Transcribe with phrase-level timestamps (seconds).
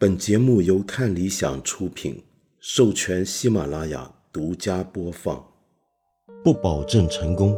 [0.00, 2.22] 本节目由看理想出品，
[2.60, 5.44] 授权喜马拉雅独家播放。
[6.44, 7.52] 不保证成功，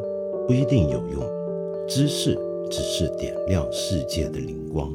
[0.49, 1.87] 不一定有用。
[1.87, 2.35] 知识
[2.71, 4.91] 只是点亮世界的灵光。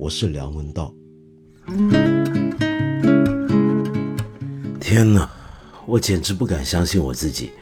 [0.00, 0.92] 我是梁文道。
[4.80, 5.30] 天哪，
[5.86, 7.52] 我简直不敢相信我自己。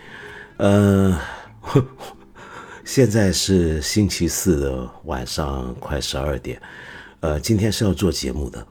[0.57, 1.21] 呃，
[2.83, 6.59] 现在是星期四的晚上，快十二点。
[7.27, 8.65] 呃，今天是要做节目的，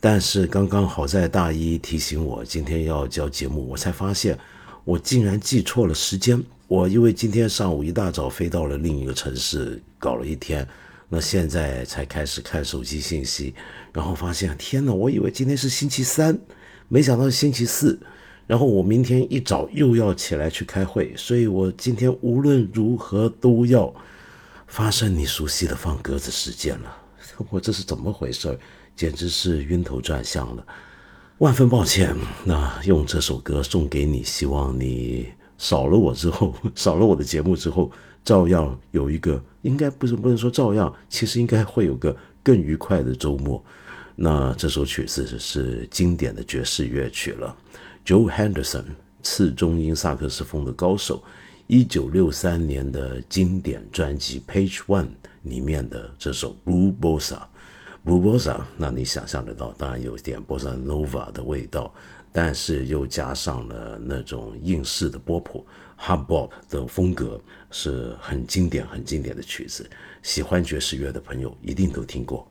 [0.00, 4.36] 但是刚刚好在大一提醒我今天要交节目，我才发现
[4.82, 6.42] 我竟然记错了时间。
[6.66, 10.66] 我因为今天上午一大早飞到了另一个城市，搞了一天，
[11.08, 13.54] 那现在才开始看手机信息，
[13.92, 16.36] 然后发现天哪，我以为今天是星期三，
[16.88, 17.96] 没想到星期四，
[18.48, 23.94] 然后我明天一早又要起来去开会，所以我今天无论如何都要
[24.66, 26.96] 发生你熟悉的放鸽子事件了。
[27.48, 28.58] 我这是怎么回事？
[28.96, 30.66] 简直是晕头转向了，
[31.38, 32.14] 万分抱歉。
[32.44, 37.90] 那用这首歌送给你，希望你少了我之后， 少了我的节目之后，
[38.22, 43.62] 照样有一个，应该不是不能说照样，其实应该会有个更愉快的周末。
[44.16, 47.56] 那这首曲子是经典的爵士乐曲了
[48.04, 48.84] ，Joe Henderson，
[49.22, 51.22] 次中音萨克斯风的高手，
[51.68, 55.04] 一九六三年的经典专辑《Page One》。
[55.42, 57.20] 里面的这首《Blue Bossa》，
[58.04, 61.92] 《Blue Bossa》，那你想象得到，当然有点 Bossa Nova 的味道，
[62.32, 65.66] 但是又加上了那种硬式的波普
[65.98, 69.88] Hard Bop 的风格，是很经典、很经典的曲子。
[70.22, 72.46] 喜欢爵士乐的朋友一定都听过。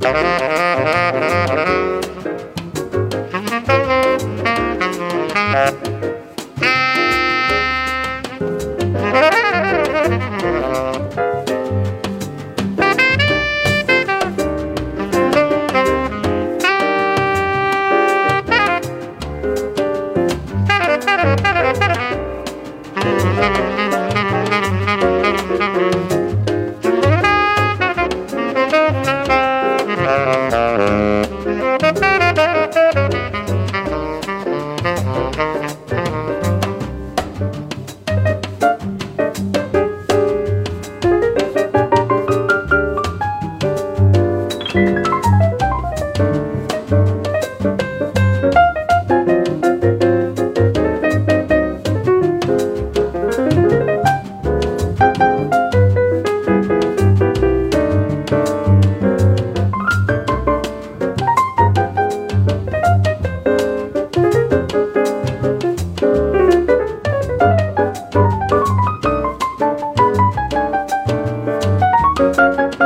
[0.00, 0.98] Thank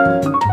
[0.03, 0.52] you